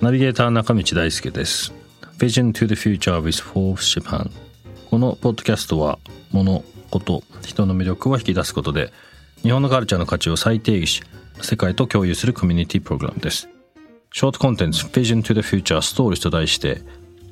[0.00, 1.74] ナビゲーター中道大輔です。
[2.16, 4.30] Vision to the Future with Forbes Japan
[4.88, 5.98] このポッドキャストは
[6.32, 8.94] 物事人の魅力を引き出すことで
[9.42, 11.02] 日本のカルチャーの価値を再定義し
[11.42, 13.50] 世界と共有するコミュニティプログラムです。
[14.10, 16.80] ショートコンテンツ Vision to the Future Stories と題して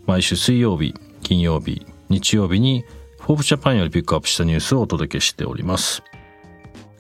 [0.04, 2.84] 毎週水曜日金曜日日曜日に
[3.18, 6.02] Forbes Japan よりピックアップしたニュースをお届けしております。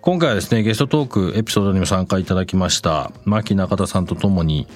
[0.04, 4.66] 今回はですね、ゲストトークエピソードにも参加いただきました、牧中田さんとともに、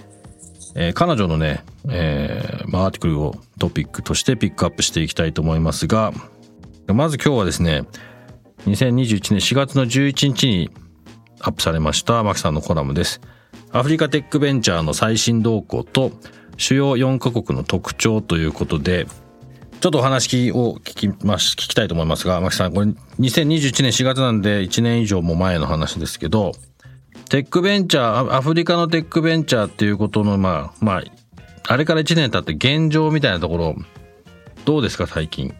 [0.74, 6.14] えー、彼女のね、えー、まあ、アーティクルをトピックとしてピックアップしていきたいと思いますが、
[6.86, 7.84] まず今日はですね、
[8.64, 10.70] 2021年4月の11日に
[11.40, 13.20] アップされました牧さんのコラムです。
[13.70, 16.10] アフリカテックベンチャーの最新動向と
[16.56, 19.06] 主要4カ国の特徴ということで、
[19.80, 22.86] ちょっとお話を聞きます、聞きたいと思いますが、牧さん、これ
[23.20, 26.52] 2021年4月なんで1年以上も前の話ですけど、
[27.30, 31.02] テックベンチャー、アフリカのテックベンチャーっていうことの、まあ、まあ、
[31.68, 33.76] あれから1年経って現状みたいなところ、
[34.64, 35.54] どうですか、最近？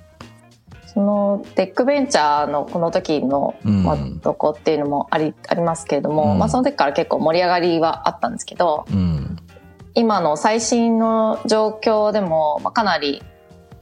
[0.87, 9.37] そのテックベンチャーのこの時の、まあ、どこっていうのもありありますけれども、うん、まあ、その時から結構盛り上がりはあったんですけど、うん、
[9.95, 13.23] 今の最新の状況でも、まあ、かなり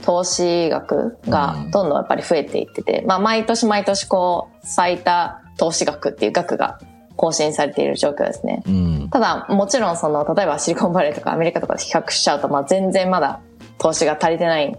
[0.03, 6.79] 投資額がどんどんやっぱり増えていってて、まあ毎年毎年こう最多投資額っていう額が
[7.17, 8.63] 更新されている状況ですね。
[8.67, 13.41] うん、ただもちろんその例えばシリコンバレーとかアメリカとかで比較しちゃうとまあ全然まだ
[13.79, 14.77] 投資が足りてないん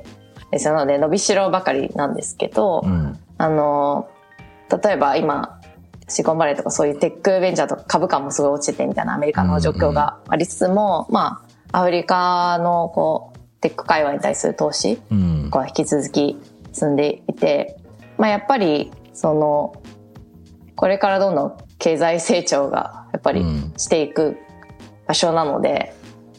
[0.51, 0.75] ですよ。
[0.75, 4.07] なので伸びしろばかりなんですけど、うん、あの
[4.83, 5.59] 例えば今
[6.07, 14.99] シリコンバレーとかそういうテックベンチャーとか株価もすごい落ちててみたいなアメリカの状況がありつつも、うんうん、まあアフリカのこうテック界隈に対する投資
[15.49, 16.37] が引き続き
[16.73, 17.77] 進んでいて、
[18.17, 19.81] まあ、やっぱりその
[20.75, 23.43] これからどんどん経済成長がやっぱり
[23.77, 24.37] していく
[25.07, 25.93] 場所なので、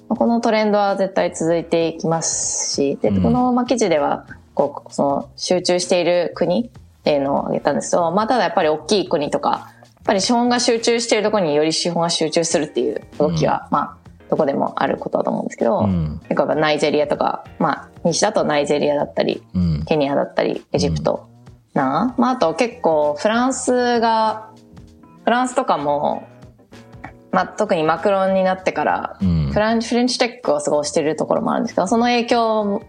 [0.08, 6.70] うん、このトレンドは絶対続いていきますしで、この記事ではこうその集中している国っ
[7.02, 7.90] ていうのを挙げたんです。
[7.90, 21.28] けど、まあ、ただやっぱり大きい国とかやっぱり資本が集中しているところにより資本が集中するっていう動きは、まあどこでもあることだと思うんですけど、うん、結構ナイジェリアとか、まあ、西だとナイジェリアだったり、うん、ケニアだったり、エジプト。
[21.74, 24.50] な、まあ、あと結構フランスが、
[25.24, 26.26] フランスとかも、
[27.30, 32.82] まあ、特にマクロンになってから、うん、フランフレンチテックをすごいしてるところもあるんですけど、その影響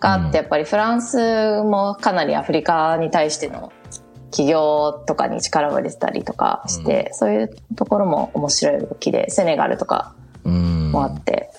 [0.00, 3.72] があって、やっぱりフランスもかなりアフリカに対しての
[4.30, 10.14] 企業とかに力を入れてたりとかして、うん、そういうところも面白い動きで、セネガルとか
[10.90, 11.50] もあって、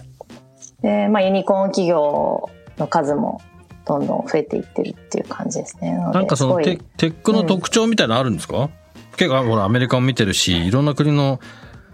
[0.82, 3.42] で、まあ、ユニコーン企業の数も
[3.86, 5.92] どんどん増えていってるっていう感じですね。
[5.92, 8.70] なんかそのテテックの特徴みたいなのあるんですか、うん、
[9.18, 11.40] 結構ほらアメリカも見てるし、いろんな国の、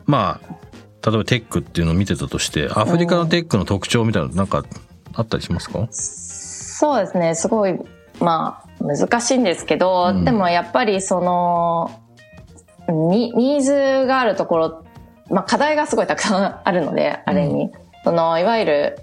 [0.06, 0.56] まあ、
[1.10, 4.66] 例えばテックっていうのを見てたとして、アフリカのテックの特徴みたいなのなんか
[5.14, 7.80] あったりしますか、うん、そうですね、すごい、
[8.20, 12.02] まあ、難しいんですけど、うん、でもやっぱりその、
[12.88, 14.86] ニーズがあるところ
[15.30, 17.64] まあ、課題がすごいたくさんあるので、ある意味。
[17.64, 17.72] うん、
[18.04, 19.00] その、いわゆる、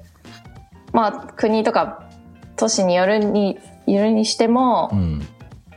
[0.93, 2.09] まあ、国とか
[2.57, 5.27] 都市によるに、よるにしても、うん、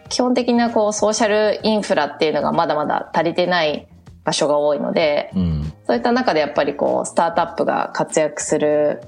[0.09, 3.87] 基本的なこう、ソーシャルインフラっていうのがまだまだ足りてない
[4.23, 9.01] 場所が多いので、うん、そういった中でやっぱりこう、スタートアップが活躍する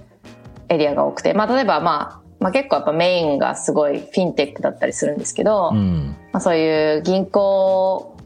[0.69, 8.16] エリアが多くて、まあ、例えばまあ、まあ、結構やっぱメインがすごいフィンテックだったりするんですけど、うん、まあ、そういう銀行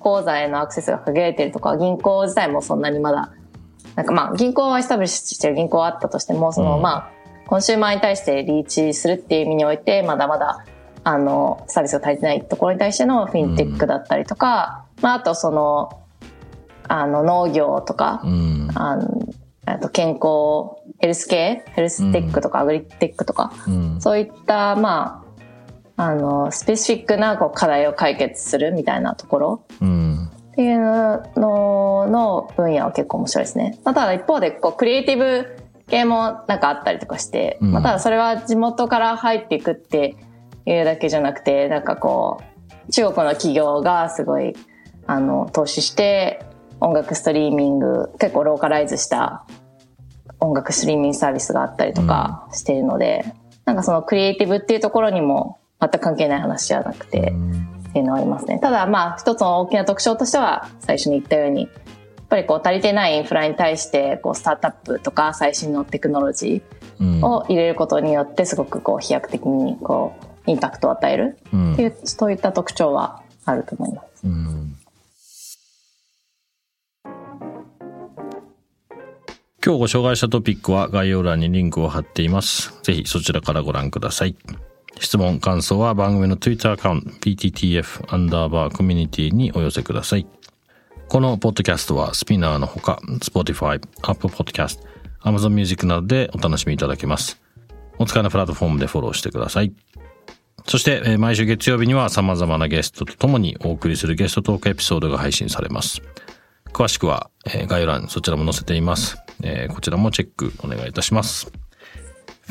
[0.00, 3.32] 口座へのアクセスが限られてるとか、銀行自体もそんなにまだ、
[3.94, 7.10] なんかまあ、銀行は establish してる銀行はあったとしても、その、まあ、
[7.46, 10.64] コンシューマーに対してリーチするっていう意味において、まだまだ、
[11.04, 16.00] あの、サービスが足りてないところに対してのフィンテックだったりとか、まあ、あとその、
[16.88, 18.20] あの、農業とか、
[18.74, 19.28] あの、
[19.66, 23.52] あと健康、ヘルス系、ヘルステックとかアグリテックとか、
[24.00, 25.19] そういった、まあ、
[26.00, 33.78] あの、 specific なこう課題を解決するみたいなところっていうのの分野は結構面白いですね。
[33.84, 35.58] まあ、ただ一方でこうクリエイティブ
[35.88, 40.16] 系もなんかあったりとかして、うん、まあ、ただそれは地元から入っていくって
[40.64, 42.40] いうだけじゃなくて、なんかこ
[42.88, 44.54] う、中国の企業がすごい、
[45.06, 46.42] あの投資して
[46.80, 49.44] 音楽ストリーミング結構ローカライズした
[50.38, 53.32] 音楽ストリーミングサービスがあったりとかしているので、うん、
[53.66, 57.32] なんかそのクリエイティブっていうところにも全く関係ない話じゃなくて、
[57.88, 58.58] っていうのはありますね。
[58.60, 61.70] ただまあ一つの大きな特徴としては最初に言ったようにやっ
[62.28, 70.14] ぱりこう足りてないインフラに対してこうスタートアップとか最新のテクノロジーを入れることによってすごくこう飛躍的にこ
[70.46, 74.26] うインパクトを与えるっていう、そういった特徴はあると思います。
[74.26, 74.76] うん
[79.62, 82.72] 今日ご紹介したトピックは概要欄にリンクを貼っています。
[82.82, 84.34] ぜひそちらからご覧ください。
[85.00, 90.26] 質問、感想は番組の Twitter アカウント PTTF アンダーバーコミュニティにお寄せください。
[91.08, 94.80] このポッドキャストはスピナーのほか Spotify、Apple Podcast、
[95.22, 97.40] Amazon Music などでお楽しみいただけます。
[97.98, 99.72] お使いのプラットフォームでフォローしてください。
[100.66, 106.02] そして、毎週月曜日には様々なゲストと共にお送りするゲストトークエピソードが配信されます。
[106.72, 107.30] 詳しくは、
[107.66, 109.16] 概要欄そちらも載せています。
[109.70, 111.50] こちらもチェックお願いいたします。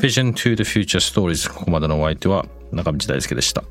[0.00, 3.62] Vision to the Future Stories ここまでのお相手は中道大輔でした。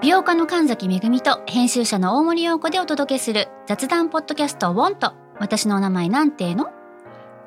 [0.00, 6.70] 美容家の神崎恵と編集者の大森洋子でお届けする雑談ポッドキャスト「ウォンと私の名前なんての?」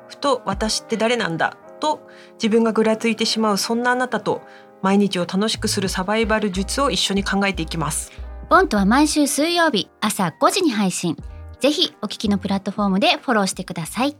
[0.08, 1.56] ふと私って誰なんだ？
[1.80, 4.42] と自分がぐらついてしまうそんなあなたと
[4.82, 8.12] 毎日を楽しくするサバイバル術を一緒に考えていきます。
[8.50, 11.16] ボントは毎週水曜日朝5時に配信。
[11.60, 14.16] ぜひお聞きのプラットフォームでフォローしてください。